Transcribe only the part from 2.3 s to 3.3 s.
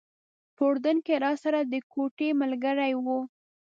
ملګری و.